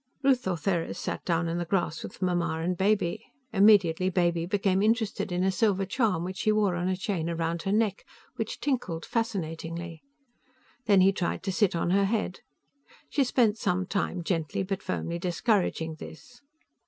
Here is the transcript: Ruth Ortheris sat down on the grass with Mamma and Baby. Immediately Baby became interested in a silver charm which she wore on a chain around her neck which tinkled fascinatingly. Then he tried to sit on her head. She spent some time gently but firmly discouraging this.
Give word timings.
Ruth 0.23 0.47
Ortheris 0.47 0.97
sat 0.97 1.23
down 1.25 1.47
on 1.47 1.59
the 1.59 1.63
grass 1.65 2.01
with 2.01 2.23
Mamma 2.23 2.59
and 2.63 2.75
Baby. 2.75 3.23
Immediately 3.53 4.09
Baby 4.09 4.47
became 4.47 4.81
interested 4.81 5.31
in 5.31 5.43
a 5.43 5.51
silver 5.51 5.85
charm 5.85 6.23
which 6.23 6.37
she 6.37 6.51
wore 6.51 6.73
on 6.73 6.87
a 6.87 6.97
chain 6.97 7.29
around 7.29 7.61
her 7.61 7.71
neck 7.71 8.03
which 8.35 8.59
tinkled 8.59 9.05
fascinatingly. 9.05 10.01
Then 10.87 11.01
he 11.01 11.11
tried 11.11 11.43
to 11.43 11.51
sit 11.51 11.75
on 11.75 11.91
her 11.91 12.05
head. 12.05 12.39
She 13.11 13.23
spent 13.23 13.59
some 13.59 13.85
time 13.85 14.23
gently 14.23 14.63
but 14.63 14.81
firmly 14.81 15.19
discouraging 15.19 15.93
this. 15.99 16.41